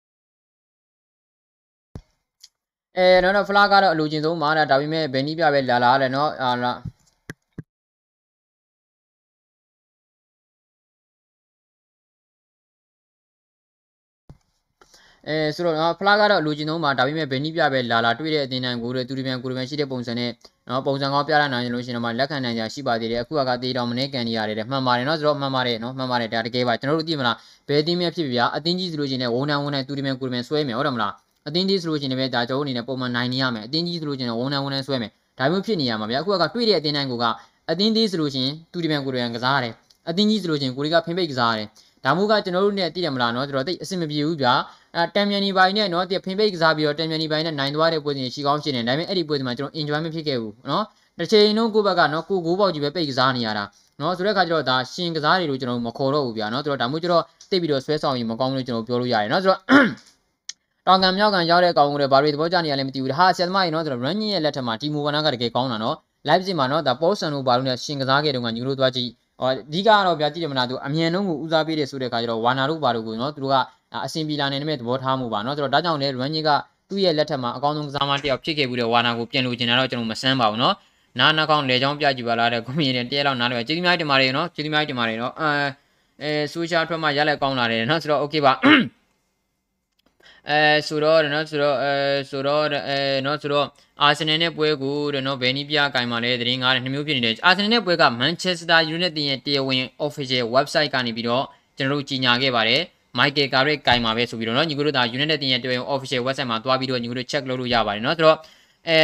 [2.97, 6.73] အဲတော့တော့ဖလားကတော့အလိုချင်ဆုံးမှာဒါပေမဲ့ဘယ်နည်းပြပဲလာလာတယ်နော်အာလာ
[15.29, 20.31] အဲဆိုတော့နော်ဖလားကတော့လိုချင်ဆုံးမှာဒါပေမဲ့ဘယ်နည်းပြပဲလာလာတွေ့တဲ့အသင်းတန်းကိုတူရီပြန်ကိုရီပြန်ရှိတဲ့ပုံစံနဲ့
[20.69, 27.37] နော်ပုံစံကောင်းပြရနိုင်လို့ရှိရင်တော့လက်ခံနိုင်ကြရှိပါသေးတယ်အခုကတေးတော်မနေကန်နေရတယ်မှန်ပါတယ်နော်ဆိုတော့မှန်ပါတယ်နော်မှန်ပါတယ်ဒါတကယ်ပါကျွန်တော်တို့သိမလား
[27.69, 31.13] ဘယ်အသင်းမြဖြစ်ပြအသင်းကြီးဆိုလို့ရှိရင်ဝုံနန်ဝုံနန်တူရီပြန်ကိုရီပြန်ဆွဲမယ်ဟုတ်တယ်မလား
[31.49, 37.15] အတင်းကြီးဆိုလို့ရှိရင်လည်းဒါကျွန်တော်အနေနဲ့ပုံမှန်နိုင်နေရမယ်အတင်းကြီးဆိုလို့ရှိရင်ဝန်ထမ်းဝန်ထမ်းဆွဲမယ်ဒါမျိုးဖြစ်နေရမှာဗျာအခုကတွေ့တဲ့အတင်းတိုင်းက
[37.71, 39.73] အတင်းကြီးဆိုလို့ရှိရင်တူဒီပန်ကိုရီယန်ကစားရတယ်
[40.09, 41.69] အတင်းကြီးဆိုလို့ရှိရင်ကိုရီကဖိဖိတ်ကစားရတယ်
[42.05, 44.55] ဒါမျိုးကကျွန်တော်တို့နဲ့သိတယ်မလားနော်ကျွန်တော်သိအဆင်မပြေဘူးဗျာ
[44.97, 50.85] အဲတံမြန်နီပိုင်းနဲ့နော်တိဖိဖိတ်ကစားပြီးတော့တံမြန်နီပိုင်းနဲ့နိုင်သွားတဲ့ပွဲစဉ်ရှိကောင်းရှိနေဒါပေမဲ့အဲ့ဒီပွဲစဉ်မှာကျွန်တော် enjoy မဖြစ်ခဲ့ဘူးနော်
[51.19, 53.65] တစ်ချိန်လုံးကိုယ့်ဘက်ကနော်ကိုကိုပေါက်ကြီးပဲပိတ်ကစားနေရတာ
[54.01, 59.61] နော်ဆိုတဲ့အခါကျတော့ဒါရှင်ကစားတွေလို့ကျွန်တော်မခေါ်တော့ဘူးဗျာနော်ဆိုတော့ဒါမျိုးကျတော့တိတ်ပြီးတော့ဆွဲဆောင်ရင်မကောင်းဘူးလို့ကျွန်တော်ပြောလို့ရတယ်နော်ဆိုတော့
[60.87, 65.97] တောင်ကံမြောက်ကန်ရောက်တဲ့ကောင်တွေဘာတွေသဘောကျနေရလဲမသိဘူးဟာဆရာသမားကြီးနော်ဆိုတော့ run ရဲ့လက်ထက်မှာတီမိုဝနာကတကယ်ကောင်းတာနော်
[66.29, 73.57] live စစ်မှာနော်ဒါပေါ်ဆန်တို့ဘာလို့လဲရှင်ကစားခဲ့တုန်းကညူလို့သွားကြည့်ဟောအဓိကကတော့ဗျာကြည့်ရမလားသူအမြန်နှုံးကိုဦးစားပေးတယ်ဆိုတဲ့အခါကျတော့ဝါနာတို့ဘာတို့ကိုနော်သူတို့က
[74.07, 76.51] အဆင်ပြေလာနေတဲ့သဘောထားမှုပါနော်ဆိုတော့ဒါကြောင့်လေ run က
[76.89, 80.75] သူ့ရဲ့လက်ထက်မှာအကောင်းဆုံးကစားမတစ်ယောက်ဖြစ်ခဲ့ပြီးတော့ဝါနာကိုပြန်လို့ကျင်တာတော့ကျွန်တော်မဆန်းပါဘူးနော်
[81.19, 85.51] နားနှာကောင်းလေချောင်းပြကြည့်ပါလားတဲ့ကွန်မြူနတီတရက်လောက်နားလည်းပဲကျေးဇူးများတင်ပါတယ်နော်ကျေးဇူးများတင်ပါတယ်နော်အဲ
[86.23, 88.53] အဲဆိုရှယ်ထွက်မှရလက်ကောင်းလာတယ်နော်ဆိုတော့ okay ပါ
[90.49, 91.93] အဲဆိုတော့နော်ဆိုတော့အဲ
[92.31, 93.67] ဆိုတော့အဲနော်ဆိုတော့
[94.03, 101.45] အာဆင်နယ်နဲ့ပွဲကိုတဲ့နော်ဘယ်နည်းပြကင်မှာလဲသတင်းကားတဲ့နှမျိုးဖြစ်နေတယ်အာဆင်နယ်နဲ့ပွဲကမန်ချက်စတာယူနိုက်တက်ရဲ့တရားဝင် official website ကနေပြီးတော့
[101.77, 102.83] ကျွန်တော်တို့ကြီးညာခဲ့ပါတယ်
[103.19, 108.39] မိုက်ကယ်ကာရက်ကင်မှာပဲဆိုပြီးတော့နော်ညီကိုတို့ဒါ United တင်ရဲ့တွင် official website မှာသွားပြီးတော့ညီကိုတို့ check လုပ်လို့ရပါတယ်နော်ဆိုတော့
[108.89, 108.99] အဲ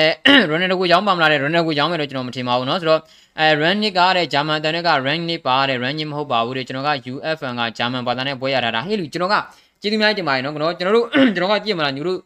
[0.51, 3.01] ရိုနယ်ဒိုကိုရောင်းပါမလားတဲ့ရိုနယ်ဒိုကိုရောင်းမယ်လို့ကျွန်တော်မထင်ပါဘူးနော်ဆိုတော့
[3.41, 9.37] အဲ run နစ်ကတဲ့ဂျာမန်တန်က run နစ်ပါတဲ့ run နစ်မဟုတ်ပါဘူးတဲ့ကျွန်တော်က UFN ကဂျာမန်ဘာသာနဲ့ပွဲရတာဒါဟဲ့လူကျွန်တော်က
[9.81, 12.19] ကျေးဇူးများတင်ပါတယ်နော်ကျွန်တော်ကျွန်တော်တို့ကျွန်တော်ကကြည့်မလားညီတို့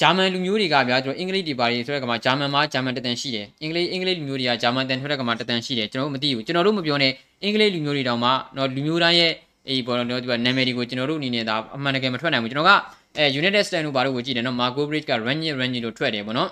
[0.00, 7.12] ဂျာမန်လူမျိုးတွေကဗျာကျွန်တော်အင်္ဂလိပ်တွေပါတယ်ဆိုတဲ့ကမှာဂျာမန်မှာဂျာမန်တန်ရှိတယ်အင်္ဂလိပ်အင်္ဂလိပ်လူမျိုးတွေကဂျာမန်တန်ထွက်တဲ့ကမှာတန်ရှိတယ်ကျွန်တော်တို့မသိဘူးကျွန်တော်တို့မပြောနဲ့
[7.42, 9.32] အင်္ဂလိပ်လူမျိုးတွေတောင်မှတော့လူမျိုးတိုင်းရဲ့
[9.68, 12.72] အေးပေါ်တော့ဒီကနာမည်တွေကိုကျွန်တော်တို့အနေနဲ့ဒါအမှန်တကယ်မထွက်နိုင်ဘူးကျွန်တော်က
[13.16, 16.48] အဲ United Stand တို့ဘာလို့ကိုကြည့်တယ်နော် Marco Bridge က Ranjit Ranjit လို့ထွက်တယ်ပေါ့နော်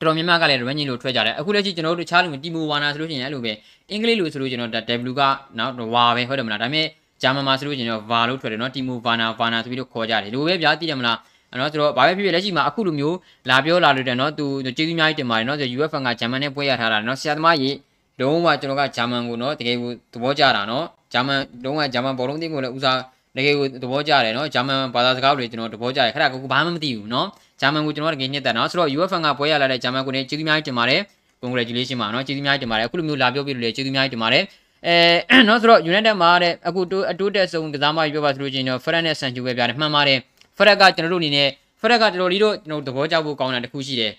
[0.00, 3.52] ော်တော်များများကလည်း Ranjit လို့ထွက်ကြတယ်အခုလက်ရှိကျွန်တော်တို့တခြားလူမျိုး Timo Werner ဆိုလို့ရှိရင်အဲ့လိုပဲ
[3.90, 5.22] အင်္ဂလိပ်လူဆိုလို့ကျွန်တော်ဒါ W က
[5.58, 6.86] နောက် Wa ပဲဟုတ်တယ်မလားဒါပေမဲ့
[7.22, 11.18] ဂျာမန်မှာဆိုလို့ကျွန်တော်ဗာလို့ထွက်တယ်နော်တီမူဗာနာဗာနာဆိုပြီးတော့ခေါ်ကြတယ်ဒီလိုပဲဗျာသိတယ်မလား
[11.50, 13.16] အဲ့တော့ဆိုတော့ဘာပဲဖြစ်ဖြစ်လက်ရှိမှာအခုလိုမျိုး
[13.50, 17.76] လာပြောလာလို့တယ်နော်သူကျေးဇူးအများကြီးတင်ပါတယ်နော်ဆို UFN ကဂျာမန်နဲ့ပွဲရထားတာနော်ဆရာသမားကြီး
[18.20, 22.98] လုံးဝကျွန်တော်ကဂျာမန်ကိုနော်တကယ်ကိုသဘောကျတာနော်ဂျာမန်လုံးဝဂျာမန်ဘောလုံးတင်းကိုလည်းဦးစား
[23.36, 27.26] တကယ်ကိုသဘောကျတယ်နော်ဂျာမန်ဘာသာစကားတွေကျွန်တော်သဘောကျတယ်ခက်တာကိုဘာမှမသိဘူးနော်
[27.60, 31.00] ဂျာမန်ကိုကျွန်တော်တကယ်ညှက်တယ်နော်ဆိုတော့ UFN ကပွဲရလာတဲ့ဂျာမန်ကိုလည်းကျေးဇူးအများကြီးတင်ပါတယ်
[31.42, 34.44] congratulation ပါနော်ကျေးဇူးအများကြီးတင်ပါတယ်အခုလိုမျိုးလာပြောပြလို့လည်းကျေးဇူးအများကြီးတင်ပါတယ်
[34.86, 40.18] အဲနော်ဆိုတော့ United မှာတဲ့အခုတိုးအတိုးတက်ဆုံးကစားမပြောပါဆိုလို့ချင်းတော့ Fred နဲ့ Sancho ပဲပြတယ်မှန်ပါတယ်
[40.56, 41.48] Fred ကကျွန်တော်တို့အနေနဲ့
[41.80, 44.12] Fred ကတော်တော်လေးတော့ကျွန်တော်သဘောကျဖို့ကောင်းတာတစ်ခုရှိတယ်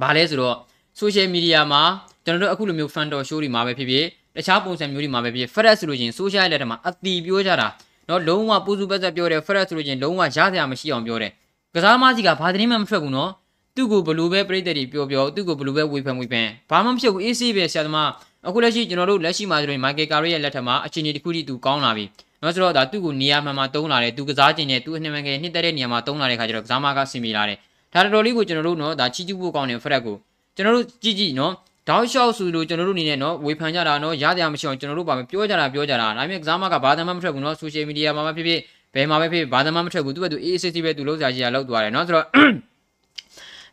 [0.00, 0.56] ဘာလဲဆိုတော့
[1.00, 1.82] social media မှာ
[2.24, 7.68] ကျွန်တော်တို့အခုလိုမျိုး fan တော် show တွေမှာပဲဖြစ်ဖြစ်တခြားပုံစံမျိုးတွေမှာပဲဖြစ်ဖြစ် Fred ဆိုလို့ချင်း social လက်ထက်မှာအတီပြောကြတာ
[8.08, 11.32] နော်လုံးဝပူစုပတ်သက်ပြောတယ် Fred ဆိုလို့ချင်းလုံးဝရစရာမရှိအောင်ပြောတယ်
[11.74, 13.30] ကစားမကြီးကဘာသတင်းမှမထွက်ဘူးနော်
[13.76, 18.10] သူ့ကိုဘလူးပဲပြိတ္တတွေပြောပြောသူ့ကိုဘလူးပဲဝေဖန်ဝေဖန်ဘာမှမဖြစ်ဘူးအေးဆေးပဲဆရာသမား
[18.48, 22.04] အခုလက်ရှိကျွန်တော်တို့လက်ရှိမှာဆိုရင်မိုက်ကယ်ကာရီရဲ့လက်ထက်မှာအခြေအနေတစ်ခုတည်းသူကောင်းလာပြီ
[22.42, 27.58] နော်ဆိုတော့ဒါသူ့ကိုနေရာမှန်မှတုံးလာတယ်သူကစားခြင်းနဲ့သူအနှမငယ်နှစ်သက်တဲ့နေရာမှာတုံးလာတဲ့ခါကျတော့ကစားမကဆင်ပြေလာတယ်
[27.92, 30.16] ဒါတော်တော်လေးကိုကျွန်တော်တို့နော်ဒါချီးကျူးဖို့ကောင်းတယ်ဖရက်ကို
[30.56, 31.52] ကျွန်တော်တို့ကြည့်ကြည့်နော်
[31.88, 38.60] တောက်လျှောက်ဆိုလို့ကျွန်တော်တို့အနေနဲ့နော်ဝေဖန်ကြတာနော်ရတရားမရှိအောင်ကျွန်တော်တို့ပါမယ်ပြောကြတာပြောကြတာဒါပေမဲ့ကစားမကဘာသာမှမထွက်ဘူးနော်ဆိုရှယ်မီဒီယာမှာပဲဖြစ်ဖြစ်
[38.94, 42.26] ဘယ်မှာပဲဖြစ်ဘာသာမှမထွက်ဘူးသူကသူအေးအေးဆေးဆေးပဲသူလုံးစားကြီးကလောက်သွားတယ်နော်ဆိုတော့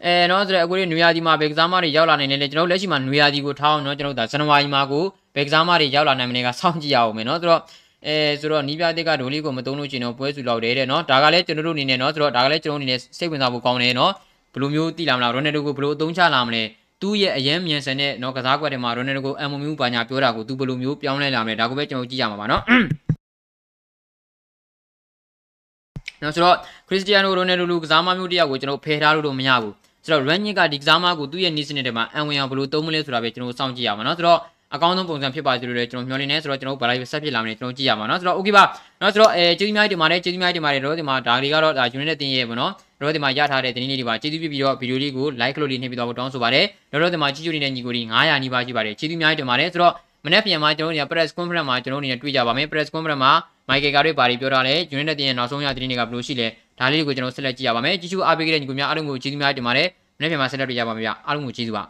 [0.06, 5.04] အဲနော်ဆိုတော့အခုဒီနွေရာသီမှာဘယ်ကစားမတွေရောက်လာနေလဲကျွန်တော်လက်ရှိမှာနွေရာသီကိုထားအောင်နော်ကျွန်တော်တို့ဒါဇန်နဝါရီမှာကို
[5.36, 7.62] ဘယ်ကစားမတွေရောက်လာနိုင်မလဲကစောင့်ကြည့်ရအောင်မယ်နော်ဆိုတော့
[8.08, 14.12] အဲဆိုတော့နီးပြတဲ့ကဒိုလေးကိုမတုံးလို့ကျင်တော့ပွဲစုလောက်တယ်တဲ့နော်ဒါကလည်းကျွန်တော်တို့အနေနဲ့နော်ဆိုတော့ဒါကလည်းကျွန်တော်အနေနဲ့စိတ်ဝင်စားဖို့ကောင်းတယ်နော်
[14.54, 16.64] ဘယ်လိုမျိုးသိလာမလားရိုနယ်ဒိုကိုဘယ်လိုအသုံးချလာမလဲ
[17.02, 22.64] သူ့ရဲ့အရင်မြန်ဆန်တဲ့နော်ကစားကွက်တွေမှာရိုနယ်ဒိုကိုအမ်မိုမျိုးပါညာပြောတာကိုသူဘယ်လိုမျိုးပြောင်းလဲလာမလဲဒါကိုပဲကျွန်တော်ကြည့်ရမှာပါနော်
[26.22, 26.56] နော်ဆိုတော့
[26.88, 29.74] ခရစ္စတီယာနိုရိုနယ်ဒိုလူကစားမမျိုးတယောက်ကိုကျွန်တော်ဖယ်ထားလို့တော့မရဘူး
[30.05, 34.41] ဆိုတော့ Rangnick ကဒီကစားမကိုသူ့ရဲ့နီးစနစ်တွေမှာအန်ဝင်အောင်ဘယ်လိုသုံးမလဲဆိုတာပဲကျွန်တော်စောင့်ကြည့်ရမှာနော်ဆိုတော့
[34.75, 38.65] အကောင်းဆုံးပုံစံဖြစ်ပါစေလို့လည်းကျွန်တော်မျှော်လင့်နေဆိုတော့ကျွန်တော်ဘာလိုက်ဆက်ဖြစ်လာမလဲကျွန်တော်ကြည့်ရမှာเนาะဆိုတော့ okay ပါ
[39.01, 53.33] เนาะဆိုတော့အဲကျေးဇူးများတင်ပါတယ်ကျေးဇူးများတင်ပါတယ်တော့ဒီမှာဒါတွေကတော့ဒါ unit နဲ့တင်ရဲ့ပေါ့เนาะတော့ဒီမှာရထားတဲ့တင်းလေးတွေပါကျေးဇူးပြုပြီးတော့ဗီဒီယိုလေးကို like လို့လေးနှိပ်ပြီးတော့တောင်းဆိုပါတယ်တော့ဒီမှာကြည့်ကြနေတဲ့ညီကိုဒီ900နီးပါးရှိပါတယ်ကျေးဇူးများတင်ပါတယ်ဆိုတော့မနေ့ပြန်မှာကျွန်တော်တို့ press conference မှာကျွန်တော်တို့အနေနဲ့တွေ့ကြပါမယ် press conference မှာ
[53.69, 56.49] Michael ကတွေပါပြီးပြောထားတယ် unit နဲ့တင်ရဲ့နောက်ဆုံးရသတင်းတွေကဘယ်လိုရှိလဲ
[56.80, 61.84] ဒါလေးတွေကိုကျွန်တော်ဆက်လက်ကြည့်ရပါမယ်ကြည့်ရှုအားပေးကြတဲ့ညီကိုများအားလုံးကိုကျေးဇူးများတင်ပါတယ်မနေ့ပြန်မှာဆက်လက်တွေ့ကြပါမယ်ဗျအားလုံးကိုကျေးဇူးပါ